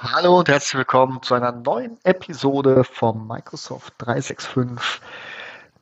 Hallo 0.00 0.38
und 0.38 0.48
herzlich 0.48 0.76
willkommen 0.76 1.22
zu 1.22 1.34
einer 1.34 1.50
neuen 1.50 1.98
Episode 2.04 2.84
vom 2.84 3.26
Microsoft 3.26 3.94
365 3.98 5.00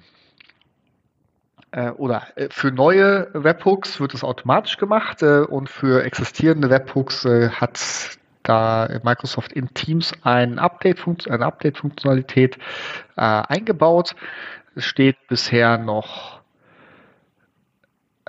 äh, 1.72 1.90
oder 1.92 2.28
äh, 2.36 2.50
für 2.50 2.72
neue 2.72 3.30
Webhooks 3.34 4.00
wird 4.00 4.14
es 4.14 4.24
automatisch 4.24 4.78
gemacht 4.78 5.22
äh, 5.22 5.42
und 5.42 5.70
für 5.70 6.04
existierende 6.04 6.70
Webhooks 6.70 7.26
äh, 7.26 7.50
hat 7.50 8.18
da 8.48 8.88
Microsoft 9.04 9.54
in 9.54 9.74
Teams 9.74 10.14
ein 10.24 10.60
Update, 10.60 11.00
eine 11.30 11.46
Update-Funktionalität 11.46 12.58
äh, 13.16 13.22
eingebaut. 13.22 14.16
Es 14.76 14.86
steht 14.86 15.18
bisher 15.28 15.78
noch 15.78 16.38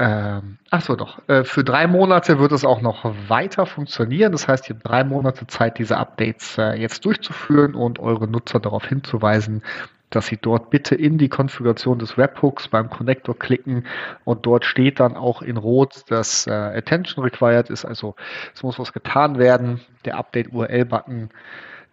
ähm, 0.01 0.59
achso, 0.71 0.95
doch. 0.95 1.19
Äh, 1.29 1.43
für 1.43 1.65
drei 1.65 1.89
Monate 1.89 2.39
wird 2.39 2.53
es 2.53 2.65
auch 2.65 2.81
noch 2.81 3.05
weiter 3.29 3.67
funktionieren. 3.67 4.31
Das 4.31 4.47
heißt, 4.47 4.69
ihr 4.71 4.77
habt 4.77 4.87
drei 4.87 5.03
Monate 5.03 5.49
Zeit, 5.49 5.79
diese 5.79 5.97
Updates 5.97 6.57
äh, 6.57 6.75
jetzt 6.75 7.05
durchzuführen 7.05 7.75
und 7.75 7.99
eure 7.99 8.29
Nutzer 8.29 8.61
darauf 8.61 8.87
hinzuweisen, 8.87 9.63
dass 10.11 10.27
Sie 10.27 10.39
dort 10.39 10.71
bitte 10.71 10.95
in 10.95 11.19
die 11.19 11.29
Konfiguration 11.29 11.99
des 11.99 12.17
Webhooks 12.17 12.69
beim 12.69 12.89
Connector 12.89 13.39
klicken 13.39 13.87
und 14.25 14.47
dort 14.47 14.65
steht 14.65 15.01
dann 15.01 15.17
auch 15.17 15.43
in 15.43 15.57
Rot, 15.57 16.05
dass 16.09 16.47
äh, 16.47 16.51
Attention 16.51 17.25
required 17.25 17.71
ist, 17.71 17.85
also 17.85 18.15
es 18.55 18.63
muss 18.63 18.79
was 18.79 18.93
getan 18.93 19.39
werden. 19.39 19.81
Der 20.05 20.17
Update 20.17 20.53
URL-Button, 20.53 21.31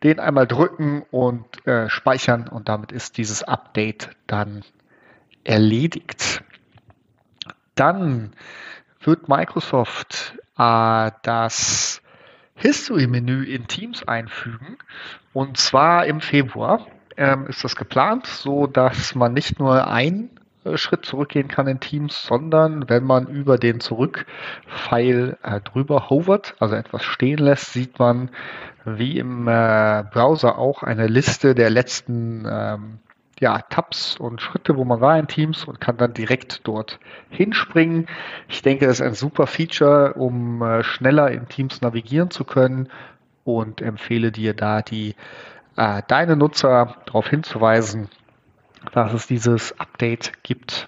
den 0.03 0.19
einmal 0.19 0.47
drücken 0.47 1.03
und 1.11 1.65
äh, 1.67 1.89
speichern 1.89 2.47
und 2.47 2.69
damit 2.69 2.91
ist 2.91 3.17
dieses 3.17 3.43
Update 3.43 4.09
dann 4.27 4.63
erledigt. 5.43 6.43
Dann 7.75 8.33
wird 9.01 9.27
Microsoft 9.27 10.37
äh, 10.57 11.11
das 11.23 12.01
History-Menü 12.55 13.43
in 13.43 13.67
Teams 13.67 14.07
einfügen 14.07 14.77
und 15.33 15.57
zwar 15.57 16.05
im 16.05 16.21
Februar 16.21 16.87
ähm, 17.17 17.47
ist 17.47 17.63
das 17.63 17.75
geplant, 17.75 18.27
so 18.27 18.67
dass 18.67 19.15
man 19.15 19.33
nicht 19.33 19.59
nur 19.59 19.87
einen 19.87 20.29
äh, 20.63 20.77
Schritt 20.77 21.05
zurückgehen 21.05 21.47
kann 21.47 21.67
in 21.67 21.79
Teams, 21.79 22.23
sondern 22.23 22.89
wenn 22.89 23.03
man 23.03 23.27
über 23.27 23.57
den 23.57 23.79
Zurück-Pfeil 23.79 25.37
äh, 25.43 25.61
drüber 25.61 26.09
hovert, 26.09 26.55
also 26.59 26.75
etwas 26.75 27.03
stehen 27.03 27.39
lässt, 27.39 27.73
sieht 27.73 27.99
man 27.99 28.29
wie 28.85 29.17
im 29.17 29.47
äh, 29.47 30.03
Browser 30.11 30.57
auch 30.57 30.83
eine 30.83 31.07
Liste 31.07 31.55
der 31.55 31.69
letzten 31.69 32.45
ähm, 32.49 32.99
ja, 33.39 33.59
Tabs 33.69 34.15
und 34.17 34.41
Schritte, 34.41 34.77
wo 34.77 34.85
man 34.85 35.01
war 35.01 35.19
in 35.19 35.27
Teams 35.27 35.65
und 35.65 35.81
kann 35.81 35.97
dann 35.97 36.13
direkt 36.13 36.61
dort 36.65 36.99
hinspringen. 37.29 38.07
Ich 38.47 38.61
denke, 38.61 38.85
das 38.85 38.99
ist 38.99 39.05
ein 39.05 39.13
super 39.13 39.47
Feature, 39.47 40.13
um 40.13 40.61
äh, 40.61 40.83
schneller 40.83 41.31
in 41.31 41.47
Teams 41.47 41.81
navigieren 41.81 42.31
zu 42.31 42.45
können 42.45 42.89
und 43.43 43.81
empfehle 43.81 44.31
dir 44.31 44.53
da 44.53 44.81
die 44.81 45.15
äh, 45.77 46.01
deine 46.07 46.35
Nutzer 46.35 46.95
darauf 47.05 47.29
hinzuweisen, 47.29 48.09
dass 48.93 49.13
es 49.13 49.27
dieses 49.27 49.79
Update 49.79 50.43
gibt. 50.43 50.87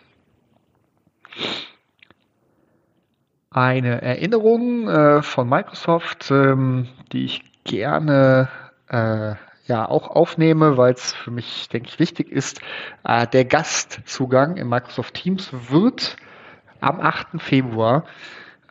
Eine 3.50 4.02
Erinnerung 4.02 4.88
äh, 4.88 5.22
von 5.24 5.50
Microsoft, 5.50 6.30
ähm, 6.32 6.88
die 7.12 7.26
ich 7.26 7.64
gerne 7.64 8.50
äh, 8.90 9.36
ja 9.66 9.88
auch 9.88 10.08
aufnehme, 10.08 10.78
weil 10.78 10.94
es 10.94 11.14
für 11.14 11.32
mich, 11.32 11.68
denke 11.70 11.90
ich, 11.90 12.00
wichtig 12.00 12.32
ist. 12.32 12.62
Äh, 13.04 13.28
der 13.28 13.46
Gastzugang 13.46 14.58
in 14.58 14.70
Microsoft 14.70 15.16
Teams 15.16 15.52
wird 15.70 16.18
am 16.80 17.02
8. 17.02 17.42
Februar 17.42 18.06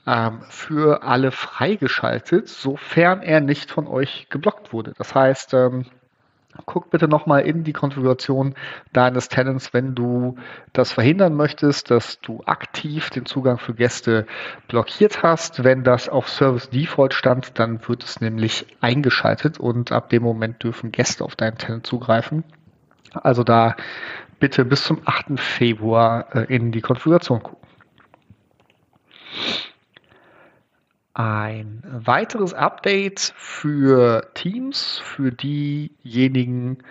ähm, 0.07 0.41
für 0.49 1.03
alle 1.03 1.33
freigeschaltet, 1.33 2.49
sofern 2.49 3.23
er 3.23 3.41
nicht 3.41 3.71
von 3.71 3.87
euch 3.87 4.29
geblockt 4.31 4.73
wurde. 4.73 4.93
Das 4.97 5.15
heißt, 5.15 5.55
ähm, 5.55 5.87
Guck 6.65 6.91
bitte 6.91 7.09
nochmal 7.09 7.43
in 7.43 7.65
die 7.65 7.73
Konfiguration 7.73 8.55
deines 8.93 9.29
Tenants, 9.29 9.75
wenn 9.75 9.95
du 9.95 10.37
das 10.73 10.93
verhindern 10.93 11.35
möchtest, 11.35 11.91
dass 11.91 12.21
du 12.21 12.43
aktiv 12.47 13.11
den 13.11 13.27
Zugang 13.27 13.59
für 13.59 13.75
Gäste 13.75 14.27
blockiert 14.69 15.23
hast. 15.23 15.65
Wenn 15.65 15.85
das 15.85 16.09
auf 16.09 16.29
Service 16.29 16.71
Default 16.71 17.15
stand, 17.15 17.59
dann 17.59 17.87
wird 17.87 18.05
es 18.05 18.21
nämlich 18.21 18.67
eingeschaltet 18.81 19.59
und 19.59 19.93
ab 19.93 20.09
dem 20.09 20.23
Moment 20.23 20.63
dürfen 20.63 20.93
Gäste 20.93 21.25
auf 21.25 21.37
deinen 21.37 21.59
Tenant 21.59 21.87
zugreifen. 21.87 22.45
Also 23.13 23.45
da 23.45 23.77
bitte 24.41 24.65
bis 24.65 24.85
zum 24.85 25.01
8. 25.05 25.39
Februar 25.39 26.35
äh, 26.35 26.55
in 26.55 26.73
die 26.73 26.81
Konfiguration 26.81 27.43
gucken. 27.43 27.66
Ein 31.19 31.83
weiteres 31.83 32.53
Update 32.53 33.33
für 33.39 34.31
Teams, 34.35 35.01
für 35.03 35.33
diejenigen, 35.33 36.85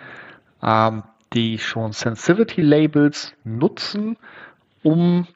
ähm, 0.60 1.04
die 1.32 1.60
schon 1.60 1.92
Sensitivity 1.92 2.60
Labels 2.60 3.34
nutzen, 3.44 4.18
um, 4.82 5.28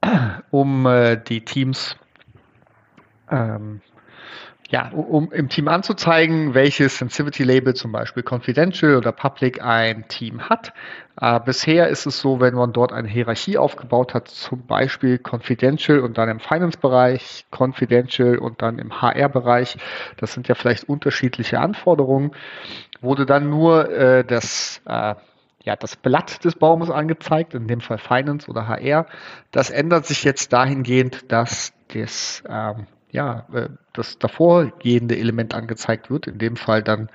um 0.50 0.86
äh, 0.86 1.22
die 1.22 1.44
Teams 1.44 1.94
ähm, 3.30 3.80
ja, 4.72 4.88
um 4.88 5.30
im 5.32 5.50
Team 5.50 5.68
anzuzeigen, 5.68 6.54
welches 6.54 6.96
Sensitivity 6.96 7.44
Label 7.44 7.74
zum 7.74 7.92
Beispiel 7.92 8.24
Confidential 8.26 8.96
oder 8.96 9.12
Public 9.12 9.62
ein 9.62 10.08
Team 10.08 10.48
hat. 10.48 10.72
Äh, 11.20 11.40
bisher 11.40 11.88
ist 11.88 12.06
es 12.06 12.20
so, 12.20 12.40
wenn 12.40 12.54
man 12.54 12.72
dort 12.72 12.90
eine 12.90 13.06
Hierarchie 13.06 13.58
aufgebaut 13.58 14.14
hat, 14.14 14.28
zum 14.28 14.66
Beispiel 14.66 15.18
Confidential 15.18 16.00
und 16.00 16.16
dann 16.16 16.30
im 16.30 16.40
Finance-Bereich, 16.40 17.44
Confidential 17.50 18.38
und 18.38 18.62
dann 18.62 18.78
im 18.78 19.02
HR-Bereich, 19.02 19.76
das 20.16 20.32
sind 20.32 20.48
ja 20.48 20.54
vielleicht 20.54 20.88
unterschiedliche 20.88 21.60
Anforderungen, 21.60 22.30
wurde 23.02 23.26
dann 23.26 23.50
nur 23.50 23.90
äh, 23.90 24.24
das 24.24 24.80
äh, 24.86 25.14
ja, 25.64 25.76
das 25.76 25.96
Blatt 25.96 26.44
des 26.46 26.56
Baumes 26.56 26.88
angezeigt, 26.88 27.52
in 27.52 27.68
dem 27.68 27.80
Fall 27.82 27.98
Finance 27.98 28.48
oder 28.50 28.66
HR. 28.68 29.04
Das 29.50 29.68
ändert 29.68 30.06
sich 30.06 30.24
jetzt 30.24 30.52
dahingehend, 30.54 31.30
dass 31.30 31.74
das 31.88 32.42
ähm, 32.48 32.86
ja, 33.12 33.46
äh, 33.52 33.68
das 33.92 34.18
davorgehende 34.18 35.16
Element 35.16 35.54
angezeigt 35.54 36.10
wird. 36.10 36.26
In 36.26 36.38
dem 36.38 36.56
Fall 36.56 36.82
dann 36.82 37.08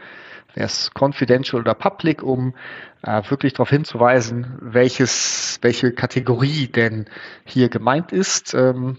wäre 0.54 0.68
es 0.68 0.92
confidential 0.98 1.62
oder 1.62 1.74
public, 1.74 2.24
um 2.24 2.54
äh, 3.02 3.22
wirklich 3.30 3.54
darauf 3.54 3.70
hinzuweisen, 3.70 4.58
welches, 4.62 5.60
welche 5.62 5.92
Kategorie 5.92 6.68
denn 6.68 7.06
hier 7.46 7.70
gemeint 7.70 8.12
ist. 8.12 8.54
Ähm, 8.54 8.98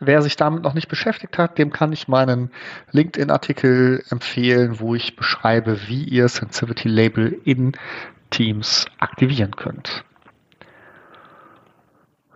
wer 0.00 0.20
sich 0.20 0.36
damit 0.36 0.62
noch 0.64 0.74
nicht 0.74 0.88
beschäftigt 0.88 1.38
hat, 1.38 1.56
dem 1.56 1.72
kann 1.72 1.92
ich 1.92 2.08
meinen 2.08 2.50
LinkedIn-Artikel 2.90 4.04
empfehlen, 4.10 4.80
wo 4.80 4.94
ich 4.94 5.16
beschreibe, 5.16 5.88
wie 5.88 6.04
ihr 6.04 6.28
Sensitivity 6.28 6.88
Label 6.88 7.40
in 7.44 7.72
Teams 8.30 8.86
aktivieren 8.98 9.52
könnt. 9.56 10.04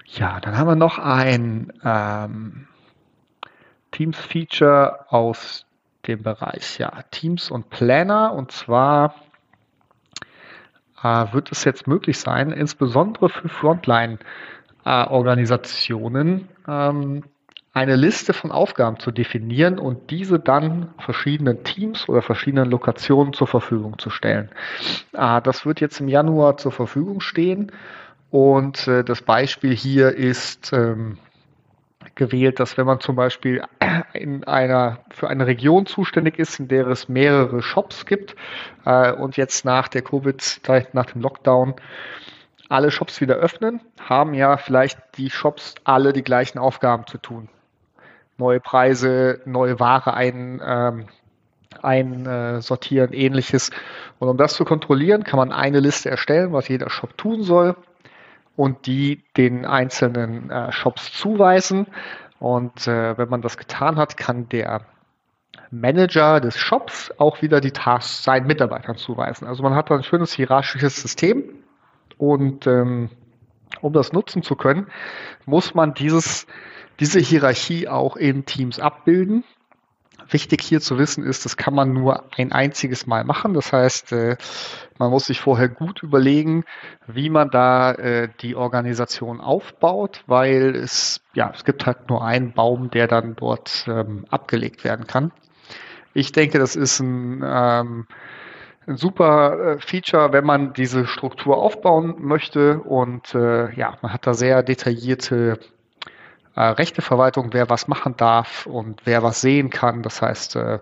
Ja, 0.06 0.40
dann 0.40 0.56
haben 0.56 0.68
wir 0.68 0.76
noch 0.76 0.98
ein 0.98 1.72
ähm, 1.84 2.66
Teams-Feature 3.92 5.06
aus 5.10 5.66
dem 6.06 6.22
Bereich 6.22 6.78
ja, 6.78 6.90
Teams 7.10 7.50
und 7.50 7.70
Planner. 7.70 8.32
Und 8.32 8.50
zwar 8.50 9.14
äh, 11.02 11.26
wird 11.32 11.52
es 11.52 11.64
jetzt 11.64 11.86
möglich 11.86 12.18
sein, 12.18 12.50
insbesondere 12.50 13.28
für 13.28 13.48
Frontline 13.48 14.18
äh, 14.84 15.06
ähm, 16.68 17.24
eine 17.74 17.96
Liste 17.96 18.34
von 18.34 18.50
Aufgaben 18.50 18.98
zu 18.98 19.10
definieren 19.10 19.78
und 19.78 20.10
diese 20.10 20.38
dann 20.38 20.92
verschiedenen 20.98 21.64
Teams 21.64 22.08
oder 22.08 22.20
verschiedenen 22.20 22.70
Lokationen 22.70 23.32
zur 23.32 23.46
Verfügung 23.46 23.98
zu 23.98 24.10
stellen. 24.10 24.50
Äh, 25.12 25.40
das 25.40 25.64
wird 25.64 25.80
jetzt 25.80 26.00
im 26.00 26.08
Januar 26.08 26.58
zur 26.58 26.72
Verfügung 26.72 27.20
stehen 27.20 27.72
und 28.30 28.86
äh, 28.88 29.04
das 29.04 29.22
Beispiel 29.22 29.74
hier 29.74 30.14
ist 30.14 30.72
ähm, 30.72 31.18
gewählt, 32.14 32.60
dass 32.60 32.76
wenn 32.76 32.86
man 32.86 33.00
zum 33.00 33.16
Beispiel 33.16 33.62
in 34.12 34.44
einer, 34.44 34.98
für 35.10 35.28
eine 35.28 35.46
Region 35.46 35.86
zuständig 35.86 36.38
ist, 36.38 36.58
in 36.60 36.68
der 36.68 36.86
es 36.88 37.08
mehrere 37.08 37.62
Shops 37.62 38.06
gibt 38.06 38.36
äh, 38.84 39.12
und 39.12 39.36
jetzt 39.36 39.64
nach 39.64 39.88
der 39.88 40.02
Covid, 40.02 40.60
nach 40.92 41.06
dem 41.06 41.22
Lockdown 41.22 41.74
alle 42.68 42.90
Shops 42.90 43.20
wieder 43.20 43.34
öffnen, 43.34 43.80
haben 44.00 44.34
ja 44.34 44.56
vielleicht 44.56 44.98
die 45.16 45.30
Shops 45.30 45.74
alle 45.84 46.12
die 46.12 46.22
gleichen 46.22 46.58
Aufgaben 46.58 47.06
zu 47.06 47.18
tun. 47.18 47.48
Neue 48.38 48.60
Preise, 48.60 49.40
neue 49.44 49.78
Ware 49.78 50.14
ein, 50.14 50.60
ähm, 50.64 51.06
einsortieren, 51.82 53.12
ähnliches. 53.12 53.70
Und 54.18 54.28
um 54.28 54.36
das 54.36 54.54
zu 54.54 54.64
kontrollieren, 54.64 55.24
kann 55.24 55.38
man 55.38 55.52
eine 55.52 55.80
Liste 55.80 56.10
erstellen, 56.10 56.52
was 56.52 56.68
jeder 56.68 56.88
Shop 56.88 57.16
tun 57.18 57.42
soll 57.42 57.76
und 58.56 58.86
die 58.86 59.22
den 59.36 59.64
einzelnen 59.64 60.50
äh, 60.50 60.72
Shops 60.72 61.12
zuweisen. 61.12 61.86
Und 62.38 62.86
äh, 62.86 63.16
wenn 63.16 63.28
man 63.28 63.42
das 63.42 63.56
getan 63.56 63.96
hat, 63.96 64.16
kann 64.16 64.48
der 64.48 64.82
Manager 65.70 66.40
des 66.40 66.58
Shops 66.58 67.12
auch 67.18 67.40
wieder 67.40 67.60
die 67.60 67.70
Tasks 67.70 68.24
seinen 68.24 68.46
Mitarbeitern 68.46 68.96
zuweisen. 68.96 69.46
Also 69.46 69.62
man 69.62 69.74
hat 69.74 69.90
ein 69.90 70.02
schönes 70.02 70.32
hierarchisches 70.32 71.00
System 71.00 71.44
und 72.18 72.66
ähm, 72.66 73.10
um 73.80 73.92
das 73.92 74.12
nutzen 74.12 74.42
zu 74.42 74.54
können, 74.54 74.86
muss 75.46 75.74
man 75.74 75.94
dieses, 75.94 76.46
diese 77.00 77.20
Hierarchie 77.20 77.88
auch 77.88 78.16
in 78.16 78.44
Teams 78.44 78.78
abbilden. 78.78 79.44
Wichtig 80.32 80.62
hier 80.62 80.80
zu 80.80 80.98
wissen 80.98 81.24
ist, 81.24 81.44
das 81.44 81.58
kann 81.58 81.74
man 81.74 81.92
nur 81.92 82.24
ein 82.36 82.52
einziges 82.52 83.06
Mal 83.06 83.24
machen. 83.24 83.52
Das 83.52 83.72
heißt, 83.72 84.12
äh, 84.12 84.36
man 84.98 85.10
muss 85.10 85.26
sich 85.26 85.40
vorher 85.40 85.68
gut 85.68 86.02
überlegen, 86.02 86.64
wie 87.06 87.28
man 87.28 87.50
da 87.50 87.92
äh, 87.92 88.28
die 88.40 88.56
Organisation 88.56 89.40
aufbaut, 89.42 90.24
weil 90.26 90.74
es, 90.74 91.20
ja, 91.34 91.52
es 91.54 91.64
gibt 91.64 91.84
halt 91.84 92.08
nur 92.08 92.24
einen 92.24 92.54
Baum, 92.54 92.90
der 92.90 93.08
dann 93.08 93.36
dort 93.36 93.84
ähm, 93.88 94.24
abgelegt 94.30 94.84
werden 94.84 95.06
kann. 95.06 95.32
Ich 96.14 96.32
denke, 96.32 96.58
das 96.58 96.76
ist 96.76 97.00
ein, 97.00 97.42
ähm, 97.44 98.06
ein 98.86 98.96
super 98.96 99.76
äh, 99.76 99.78
Feature, 99.80 100.32
wenn 100.32 100.44
man 100.44 100.72
diese 100.72 101.06
Struktur 101.06 101.58
aufbauen 101.58 102.14
möchte 102.18 102.80
und 102.80 103.34
ja, 103.34 103.98
man 104.00 104.12
hat 104.12 104.26
da 104.26 104.34
sehr 104.34 104.62
detaillierte 104.62 105.58
äh, 106.54 106.60
Rechteverwaltung, 106.62 107.52
wer 107.52 107.70
was 107.70 107.88
machen 107.88 108.16
darf 108.16 108.66
und 108.66 109.02
wer 109.04 109.22
was 109.22 109.40
sehen 109.40 109.70
kann. 109.70 110.02
Das 110.02 110.22
heißt, 110.22 110.56
äh, 110.56 110.78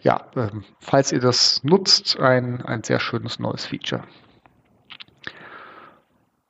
ja, 0.00 0.20
äh, 0.34 0.50
falls 0.80 1.12
ihr 1.12 1.20
das 1.20 1.62
nutzt, 1.64 2.18
ein, 2.18 2.62
ein 2.62 2.82
sehr 2.82 3.00
schönes 3.00 3.38
neues 3.38 3.66
Feature. 3.66 4.04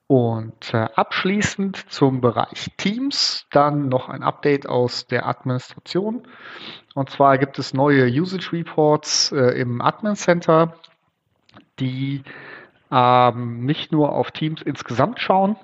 Und 0.07 0.75
äh, 0.75 0.89
abschließend 0.95 1.91
zum 1.91 2.21
Bereich 2.21 2.71
Teams 2.77 3.47
dann 3.51 3.89
noch 3.89 4.09
ein 4.09 4.23
Update 4.23 4.69
aus 4.69 5.07
der 5.07 5.27
Administration. 5.27 6.29
Und 6.95 7.11
zwar 7.11 7.39
gibt 7.39 7.59
es 7.59 7.73
neue 7.73 8.07
Usage 8.07 8.53
Reports 8.53 9.33
äh, 9.33 9.59
im 9.59 9.81
Admin 9.81 10.15
Center, 10.15 10.75
die 11.79 12.23
ähm, 12.91 13.65
nicht 13.65 13.93
nur 13.93 14.13
auf 14.13 14.31
Teams 14.31 14.61
insgesamt 14.63 15.21
schauen, 15.21 15.57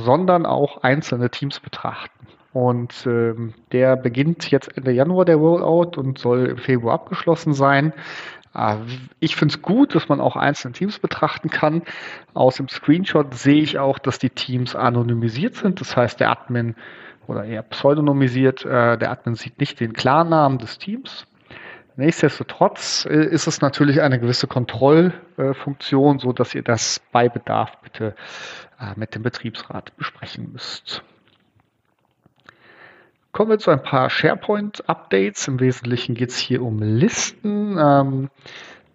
sondern 0.00 0.46
auch 0.46 0.82
einzelne 0.82 1.30
Teams 1.30 1.60
betrachten. 1.60 2.26
Und 2.52 3.06
ähm, 3.06 3.54
der 3.70 3.96
beginnt 3.96 4.50
jetzt 4.50 4.76
Ende 4.76 4.90
Januar 4.90 5.24
der 5.24 5.36
Rollout 5.36 5.96
und 5.96 6.18
soll 6.18 6.46
im 6.46 6.58
Februar 6.58 6.94
abgeschlossen 6.94 7.52
sein. 7.52 7.92
Äh, 8.54 8.76
ich 9.20 9.36
finde 9.36 9.54
es 9.54 9.62
gut, 9.62 9.94
dass 9.94 10.08
man 10.08 10.20
auch 10.20 10.36
einzelne 10.36 10.72
Teams 10.72 10.98
betrachten 10.98 11.50
kann. 11.50 11.82
Aus 12.34 12.56
dem 12.56 12.68
Screenshot 12.68 13.34
sehe 13.34 13.62
ich 13.62 13.78
auch, 13.78 13.98
dass 13.98 14.18
die 14.18 14.30
Teams 14.30 14.74
anonymisiert 14.74 15.54
sind. 15.54 15.80
Das 15.80 15.96
heißt, 15.96 16.18
der 16.18 16.30
Admin 16.30 16.74
oder 17.28 17.44
eher 17.44 17.62
pseudonymisiert, 17.62 18.64
äh, 18.64 18.98
der 18.98 19.10
Admin 19.12 19.36
sieht 19.36 19.60
nicht 19.60 19.78
den 19.78 19.92
Klarnamen 19.92 20.58
des 20.58 20.78
Teams. 20.78 21.26
Nichtsdestotrotz 21.96 23.06
äh, 23.08 23.24
ist 23.24 23.46
es 23.46 23.60
natürlich 23.60 24.00
eine 24.00 24.18
gewisse 24.18 24.46
Kontrollfunktion, 24.46 26.18
so 26.18 26.32
dass 26.32 26.54
ihr 26.54 26.62
das 26.62 27.00
bei 27.12 27.28
Bedarf 27.28 27.78
bitte 27.82 28.14
äh, 28.80 28.92
mit 28.96 29.14
dem 29.14 29.22
Betriebsrat 29.22 29.96
besprechen 29.96 30.52
müsst. 30.52 31.02
Kommen 33.32 33.50
wir 33.50 33.58
zu 33.58 33.70
ein 33.70 33.82
paar 33.82 34.10
SharePoint-Updates. 34.10 35.46
Im 35.46 35.60
Wesentlichen 35.60 36.14
geht 36.14 36.30
es 36.30 36.38
hier 36.38 36.62
um 36.62 36.82
Listen. 36.82 37.78
Ähm, 37.78 38.30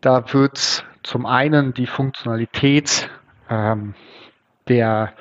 da 0.02 0.34
wird 0.34 0.86
zum 1.04 1.26
einen 1.26 1.74
die 1.74 1.88
Funktionalität 1.88 3.10
ähm, 3.50 3.94
der, 4.68 5.14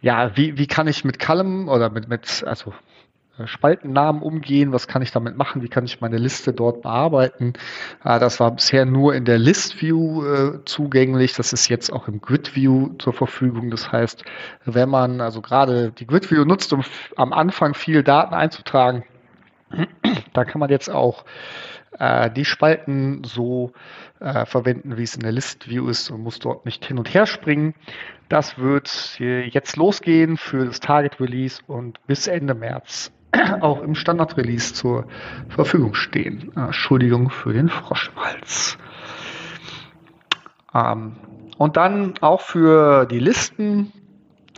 ja, 0.00 0.36
wie, 0.36 0.58
wie 0.58 0.66
kann 0.66 0.86
ich 0.86 1.04
mit 1.04 1.18
Column 1.18 1.68
oder 1.68 1.88
mit, 1.90 2.08
mit 2.08 2.44
also 2.46 2.74
Spaltennamen 3.44 4.22
umgehen, 4.22 4.72
was 4.72 4.88
kann 4.88 5.02
ich 5.02 5.12
damit 5.12 5.36
machen, 5.36 5.62
wie 5.62 5.68
kann 5.68 5.84
ich 5.84 6.00
meine 6.00 6.16
Liste 6.16 6.52
dort 6.52 6.82
bearbeiten. 6.82 7.52
Äh, 8.04 8.18
das 8.18 8.40
war 8.40 8.52
bisher 8.52 8.86
nur 8.86 9.14
in 9.14 9.24
der 9.24 9.38
List 9.38 9.82
View 9.82 10.24
äh, 10.24 10.64
zugänglich, 10.64 11.34
das 11.34 11.52
ist 11.52 11.68
jetzt 11.68 11.92
auch 11.92 12.08
im 12.08 12.20
Grid 12.20 12.56
View 12.56 12.94
zur 12.98 13.12
Verfügung. 13.12 13.70
Das 13.70 13.92
heißt, 13.92 14.24
wenn 14.64 14.88
man 14.88 15.20
also 15.20 15.42
gerade 15.42 15.92
die 15.92 16.06
Grid 16.06 16.30
View 16.30 16.44
nutzt, 16.44 16.72
um 16.72 16.82
am 17.16 17.32
Anfang 17.32 17.74
viel 17.74 18.02
Daten 18.02 18.34
einzutragen, 18.34 19.04
da 20.32 20.44
kann 20.44 20.60
man 20.60 20.70
jetzt 20.70 20.90
auch 20.90 21.24
die 22.36 22.44
Spalten 22.44 23.24
so 23.24 23.72
verwenden, 24.18 24.98
wie 24.98 25.02
es 25.02 25.14
in 25.14 25.22
der 25.22 25.32
List 25.32 25.70
View 25.70 25.88
ist 25.88 26.10
und 26.10 26.20
muss 26.20 26.38
dort 26.38 26.66
nicht 26.66 26.84
hin 26.84 26.98
und 26.98 27.14
her 27.14 27.24
springen. 27.24 27.74
Das 28.28 28.58
wird 28.58 29.18
jetzt 29.18 29.76
losgehen 29.76 30.36
für 30.36 30.66
das 30.66 30.80
Target 30.80 31.18
Release 31.20 31.62
und 31.66 32.06
bis 32.06 32.26
Ende 32.26 32.52
März 32.52 33.15
auch 33.60 33.82
im 33.82 33.94
Standard-Release 33.94 34.74
zur 34.74 35.06
Verfügung 35.48 35.94
stehen. 35.94 36.52
Äh, 36.56 36.60
Entschuldigung 36.66 37.30
für 37.30 37.52
den 37.52 37.68
Frosch. 37.68 38.10
Ähm, 40.74 41.16
und 41.58 41.76
dann 41.76 42.14
auch 42.20 42.40
für 42.40 43.06
die 43.06 43.18
Listen 43.18 43.92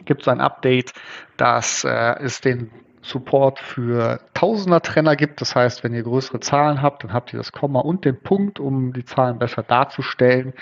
gibt 0.04 0.22
es 0.22 0.28
ein 0.28 0.40
Update, 0.40 0.92
dass 1.36 1.84
äh, 1.84 2.16
es 2.20 2.40
den 2.40 2.70
Support 3.02 3.60
für 3.60 4.20
Tausender-Trenner 4.34 5.16
gibt. 5.16 5.40
Das 5.40 5.54
heißt, 5.54 5.84
wenn 5.84 5.94
ihr 5.94 6.02
größere 6.02 6.40
Zahlen 6.40 6.82
habt, 6.82 7.04
dann 7.04 7.12
habt 7.12 7.32
ihr 7.32 7.38
das 7.38 7.52
Komma 7.52 7.80
und 7.80 8.04
den 8.04 8.20
Punkt, 8.20 8.58
um 8.58 8.92
die 8.92 9.04
Zahlen 9.04 9.38
besser 9.38 9.62
darzustellen. 9.62 10.52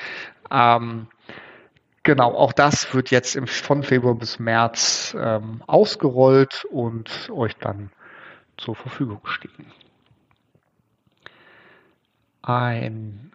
Ähm, 0.50 1.08
Genau, 2.06 2.34
auch 2.36 2.52
das 2.52 2.94
wird 2.94 3.10
jetzt 3.10 3.34
im, 3.34 3.48
von 3.48 3.82
Februar 3.82 4.14
bis 4.14 4.38
März 4.38 5.16
ähm, 5.20 5.60
ausgerollt 5.66 6.64
und 6.70 7.28
euch 7.34 7.56
dann 7.56 7.90
zur 8.56 8.74
Verfügung 8.74 9.20
stehen. 9.24 9.72
Ein, 12.42 13.32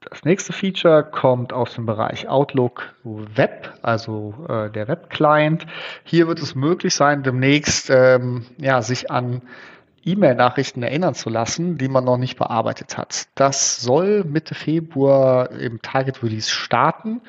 das 0.00 0.24
nächste 0.24 0.52
Feature 0.52 1.02
kommt 1.02 1.52
aus 1.52 1.74
dem 1.74 1.86
Bereich 1.86 2.28
Outlook 2.28 2.94
Web, 3.02 3.72
also 3.82 4.34
äh, 4.48 4.70
der 4.70 4.86
Web-Client. 4.86 5.66
Hier 6.04 6.28
wird 6.28 6.40
es 6.40 6.54
möglich 6.54 6.94
sein, 6.94 7.24
demnächst 7.24 7.90
ähm, 7.90 8.46
ja, 8.58 8.80
sich 8.82 9.10
an 9.10 9.42
E-Mail-Nachrichten 10.04 10.84
erinnern 10.84 11.14
zu 11.14 11.28
lassen, 11.28 11.78
die 11.78 11.88
man 11.88 12.04
noch 12.04 12.16
nicht 12.16 12.38
bearbeitet 12.38 12.96
hat. 12.96 13.26
Das 13.34 13.80
soll 13.80 14.22
Mitte 14.22 14.54
Februar 14.54 15.50
im 15.50 15.82
Target 15.82 16.22
Release 16.22 16.48
starten 16.48 17.20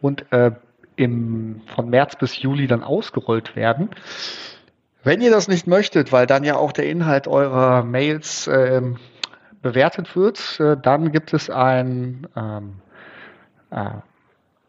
und 0.00 0.30
äh, 0.32 0.52
im, 0.94 1.62
von 1.74 1.90
März 1.90 2.16
bis 2.16 2.40
Juli 2.40 2.68
dann 2.68 2.84
ausgerollt 2.84 3.56
werden. 3.56 3.90
Wenn 5.02 5.20
ihr 5.22 5.30
das 5.30 5.48
nicht 5.48 5.66
möchtet, 5.66 6.12
weil 6.12 6.26
dann 6.26 6.44
ja 6.44 6.56
auch 6.56 6.72
der 6.72 6.86
Inhalt 6.86 7.26
eurer 7.26 7.82
Mails 7.84 8.48
ähm, 8.48 8.98
bewertet 9.62 10.14
wird, 10.14 10.60
äh, 10.60 10.76
dann 10.76 11.10
gibt 11.12 11.32
es 11.32 11.48
ein, 11.48 12.26
ähm, 12.36 12.74
äh, 13.70 13.90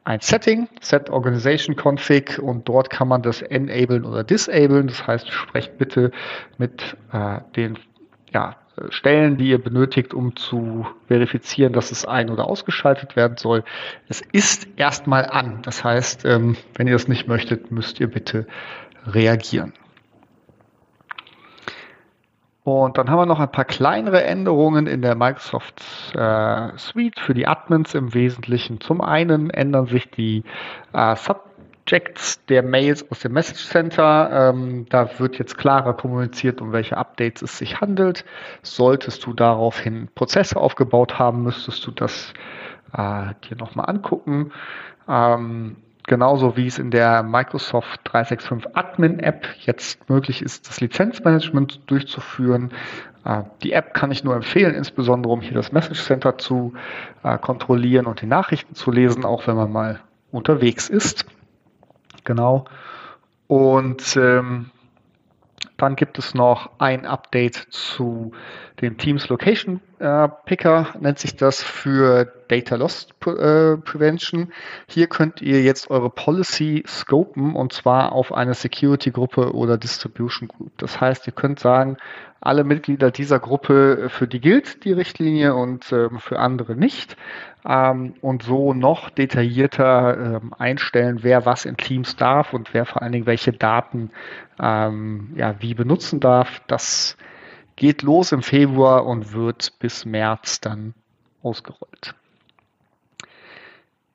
ein 0.03 0.19
Setting, 0.21 0.69
Set 0.79 1.09
Organization 1.09 1.75
Config 1.75 2.39
und 2.39 2.67
dort 2.69 2.89
kann 2.89 3.07
man 3.07 3.21
das 3.21 3.41
enablen 3.41 4.05
oder 4.05 4.23
disablen. 4.23 4.88
Das 4.88 5.05
heißt, 5.05 5.29
sprecht 5.29 5.77
bitte 5.77 6.11
mit 6.57 6.95
äh, 7.11 7.39
den 7.55 7.77
ja, 8.33 8.55
Stellen, 8.89 9.38
die 9.38 9.50
ihr 9.50 9.61
benötigt, 9.61 10.13
um 10.13 10.35
zu 10.38 10.88
verifizieren, 11.07 11.73
dass 11.73 11.91
es 11.91 12.05
ein- 12.05 12.29
oder 12.29 12.47
ausgeschaltet 12.47 13.17
werden 13.17 13.38
soll. 13.38 13.63
Es 14.07 14.21
ist 14.31 14.67
erstmal 14.77 15.25
an. 15.25 15.59
Das 15.63 15.83
heißt, 15.83 16.25
ähm, 16.25 16.55
wenn 16.75 16.88
ihr 16.88 16.95
es 16.95 17.09
nicht 17.09 17.27
möchtet, 17.27 17.69
müsst 17.69 18.00
ihr 18.00 18.07
bitte 18.07 18.47
reagieren. 19.05 19.73
Und 22.63 22.98
dann 22.98 23.10
haben 23.10 23.18
wir 23.18 23.25
noch 23.25 23.39
ein 23.39 23.51
paar 23.51 23.65
kleinere 23.65 24.24
Änderungen 24.24 24.86
in 24.86 25.01
der 25.01 25.15
Microsoft 25.15 25.82
äh, 26.15 26.77
Suite 26.77 27.20
für 27.20 27.34
die 27.34 27.48
Admins 27.48 27.96
im 27.96 28.13
Wesentlichen. 28.13 28.80
Zum 28.80 29.01
einen 29.01 29.50
ändern 29.50 29.88
sich 29.88 30.12
die 30.12 30.44
äh, 30.94 31.15
Subject 31.15 31.51
Subjects 31.91 32.46
der 32.46 32.63
Mails 32.63 33.10
aus 33.12 33.20
dem 33.20 33.34
Message 33.34 33.65
Center. 33.65 34.51
Ähm, 34.53 34.86
da 34.89 35.20
wird 35.20 35.39
jetzt 35.39 35.58
klarer 35.58 35.94
kommuniziert, 35.94 36.62
um 36.62 36.72
welche 36.72 36.96
Updates 36.96 37.41
es 37.41 37.58
sich 37.58 37.82
handelt. 37.82 38.24
Solltest 38.62 39.25
du 39.25 39.34
daraufhin 39.34 40.08
Prozesse 40.15 40.58
aufgebaut 40.58 41.20
haben, 41.20 41.44
müsstest 41.44 41.86
du 41.86 41.91
das 41.91 42.34
äh, 42.94 43.34
dir 43.50 43.58
nochmal 43.58 43.89
angucken. 43.89 44.51
Ähm, 45.10 45.77
genauso 46.03 46.58
wie 46.58 46.67
es 46.67 46.79
in 46.79 46.91
der 46.91 47.24
Microsoft 47.24 48.01
365 48.05 48.75
Admin 48.75 49.20
App 49.20 49.48
jetzt 49.65 50.10
möglich 50.10 50.41
ist, 50.41 50.67
das 50.67 50.81
Lizenzmanagement 50.81 51.81
durchzuführen. 51.89 52.72
Äh, 53.25 53.43
die 53.63 53.74
App 53.74 53.93
kann 53.93 54.12
ich 54.12 54.24
nur 54.24 54.36
empfehlen, 54.36 54.75
insbesondere 54.75 55.31
um 55.34 55.41
hier 55.41 55.53
das 55.53 55.72
Message 55.72 56.03
Center 56.03 56.38
zu 56.38 56.74
äh, 57.24 57.38
kontrollieren 57.38 58.05
und 58.05 58.22
die 58.22 58.27
Nachrichten 58.27 58.75
zu 58.75 58.91
lesen, 58.91 59.25
auch 59.25 59.48
wenn 59.48 59.55
man 59.55 59.72
mal 59.72 60.00
unterwegs 60.31 60.89
ist. 60.89 61.25
Genau. 62.24 62.65
Und 63.48 64.15
ähm, 64.17 64.72
dann 65.77 65.96
gibt 65.96 66.20
es 66.20 66.34
noch 66.34 66.70
ein 66.79 67.05
Update 67.05 67.67
zu 67.70 68.31
dem 68.81 68.98
Teams 68.98 69.29
Location 69.29 69.81
äh, 70.01 70.27
Picker, 70.46 70.88
nennt 71.00 71.20
sich 71.20 71.36
das 71.36 71.62
für 71.62 72.25
Data 72.48 72.75
Loss 72.75 73.08
äh, 73.25 73.77
Prevention. 73.77 74.51
Hier 74.88 75.08
könnt 75.08 75.41
ihr 75.41 75.62
jetzt 75.62 75.89
eure 75.91 76.10
Policy 76.10 76.84
scopen 76.88 77.55
und 77.55 77.72
zwar 77.72 78.12
auf 78.12 78.34
eine 78.34 78.55
Security 78.55 79.12
Gruppe 79.12 79.53
oder 79.53 79.77
Distribution 79.77 80.48
Group. 80.48 80.72
Das 80.77 81.00
heißt, 81.00 81.27
ihr 81.27 81.34
könnt 81.34 81.60
sagen, 81.60 81.98
alle 82.41 82.63
Mitglieder 82.63 83.12
dieser 83.12 83.39
Gruppe, 83.39 84.10
für 84.10 84.27
die 84.27 84.41
gilt 84.41 84.84
die 84.84 84.93
Richtlinie 84.93 85.53
und 85.53 85.91
äh, 85.91 86.10
für 86.17 86.39
andere 86.39 86.75
nicht. 86.75 87.15
Ähm, 87.63 88.15
und 88.22 88.41
so 88.41 88.74
noch 88.74 89.12
detaillierter 89.12 90.39
ähm, 90.41 90.53
einstellen, 90.58 91.20
wer 91.22 91.46
was 91.46 91.65
in 91.65 91.77
Teams 91.77 92.15
darf 92.15 92.53
und 92.53 92.74
wer 92.74 92.86
vor 92.86 93.03
allen 93.03 93.12
Dingen 93.12 93.27
welche 93.27 93.53
Daten 93.53 94.10
ähm, 94.60 95.34
ja, 95.36 95.55
wie 95.60 95.75
benutzen 95.75 96.20
darf. 96.20 96.62
Das 96.65 97.15
geht 97.81 98.03
los 98.03 98.31
im 98.31 98.43
Februar 98.43 99.07
und 99.07 99.33
wird 99.33 99.79
bis 99.79 100.05
März 100.05 100.61
dann 100.61 100.93
ausgerollt. 101.41 102.13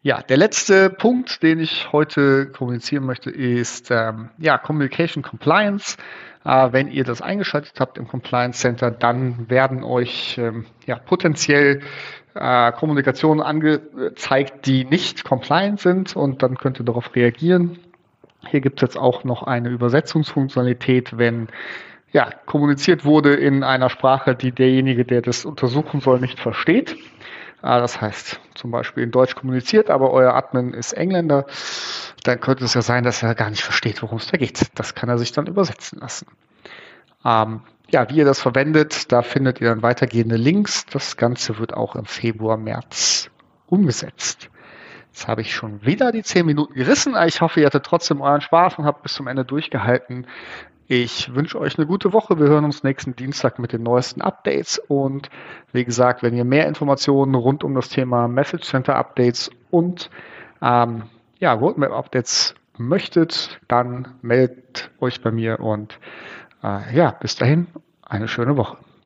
Ja, 0.03 0.23
der 0.23 0.37
letzte 0.37 0.89
Punkt, 0.89 1.43
den 1.43 1.59
ich 1.59 1.91
heute 1.91 2.47
kommunizieren 2.47 3.05
möchte, 3.05 3.29
ist 3.29 3.91
ähm, 3.91 4.29
ja, 4.39 4.57
Communication 4.57 5.25
Compliance. 5.25 5.97
Äh, 6.45 6.69
wenn 6.71 6.87
ihr 6.87 7.03
das 7.03 7.21
eingeschaltet 7.21 7.81
habt 7.81 7.99
im 7.99 8.07
Compliance 8.07 8.61
Center, 8.61 8.93
dann 8.93 9.51
werden 9.51 9.83
euch 9.83 10.39
ähm, 10.39 10.67
ja, 10.87 11.01
potenziell 11.01 11.81
äh, 12.37 12.71
Kommunikationen 12.71 13.43
angezeigt, 13.43 14.67
die 14.67 14.85
nicht 14.85 15.25
compliant 15.25 15.81
sind 15.81 16.15
und 16.15 16.45
dann 16.45 16.57
könnt 16.57 16.79
ihr 16.79 16.85
darauf 16.85 17.17
reagieren. 17.17 17.81
Hier 18.49 18.61
gibt 18.61 18.81
es 18.81 18.83
jetzt 18.83 18.97
auch 18.97 19.25
noch 19.25 19.43
eine 19.43 19.71
Übersetzungsfunktionalität, 19.71 21.19
wenn 21.19 21.49
ja, 22.13 22.31
kommuniziert 22.47 23.05
wurde 23.05 23.35
in 23.35 23.63
einer 23.63 23.91
Sprache, 23.91 24.35
die 24.35 24.53
derjenige, 24.53 25.05
der 25.05 25.23
das 25.23 25.45
untersuchen 25.45 26.01
soll, 26.01 26.21
nicht 26.21 26.39
versteht. 26.39 26.97
Äh, 27.63 27.81
das 27.81 28.01
heißt, 28.01 28.41
zum 28.55 28.71
Beispiel 28.71 29.03
in 29.03 29.11
Deutsch 29.11 29.35
kommuniziert, 29.35 29.91
aber 29.91 30.13
euer 30.13 30.35
Admin 30.35 30.73
ist 30.73 30.93
Engländer, 30.93 31.47
dann 32.25 32.41
könnte 32.41 32.65
es 32.65 32.75
ja 32.75 32.83
sein, 32.83 33.05
dass 33.05 33.23
er 33.23 33.35
gar 33.35 33.51
nicht 33.51 33.63
versteht, 33.63 34.03
worum 34.03 34.19
es 34.19 34.29
da 34.29 34.37
geht. 34.37 34.71
Das 34.75 34.95
kann 34.95 35.09
er 35.09 35.19
sich 35.19 35.33
dann 35.33 35.47
übersetzen 35.47 36.01
lassen. 36.01 36.27
Ähm, 37.25 37.63
ja, 37.89 38.09
wie 38.11 38.17
ihr 38.17 38.25
das 38.25 38.41
verwendet, 38.41 39.13
da 39.13 39.23
findet 39.23 39.61
ihr 39.61 39.69
dann 39.69 39.83
weitergehende 39.83 40.37
Links. 40.37 40.87
Das 40.87 41.17
Ganze 41.17 41.59
wird 41.59 41.75
auch 41.75 41.95
im 41.95 42.05
Februar, 42.05 42.57
März 42.57 43.31
umgesetzt. 43.67 44.51
Jetzt 45.09 45.29
habe 45.29 45.41
ich 45.41 45.55
schon 45.55 45.85
wieder 45.85 46.13
die 46.13 46.23
zehn 46.23 46.45
Minuten 46.45 46.75
gerissen. 46.75 47.15
Ich 47.27 47.41
hoffe, 47.41 47.61
ihr 47.61 47.67
hattet 47.67 47.87
trotzdem 47.87 48.21
euren 48.21 48.41
Spaß 48.41 48.79
und 48.79 48.85
habt 48.85 49.03
bis 49.03 49.15
zum 49.15 49.29
Ende 49.29 49.45
durchgehalten. 49.45 50.27
Ich 50.89 51.35
wünsche 51.35 51.59
euch 51.59 51.79
eine 51.79 51.87
gute 51.87 52.13
Woche. 52.13 52.39
Wir 52.39 52.47
hören 52.47 52.65
uns 52.65 52.85
nächsten 52.85 53.17
Dienstag 53.17 53.59
mit 53.59 53.73
den 53.73 53.83
neuesten 53.83 54.21
Updates. 54.21 54.79
Und 54.79 55.31
wie 55.73 55.85
gesagt, 55.85 56.23
wenn 56.23 56.37
ihr 56.37 56.45
mehr 56.45 56.69
Informationen 56.69 57.35
rund 57.35 57.65
um 57.65 57.75
das 57.75 57.89
Thema 57.89 58.29
Message 58.29 58.69
Center 58.69 58.95
Updates 58.95 59.51
und 59.73 60.11
ähm, 60.63 61.03
ja, 61.41 61.53
Roadmap 61.55 61.91
Updates 61.91 62.55
möchtet, 62.79 63.61
dann 63.67 64.15
meldet 64.23 64.93
euch 65.01 65.21
bei 65.21 65.33
mir 65.33 65.59
und 65.59 65.99
äh, 66.63 66.95
ja, 66.95 67.11
bis 67.11 67.35
dahin 67.35 67.67
eine 68.03 68.29
schöne 68.29 68.57
Woche. 68.57 68.77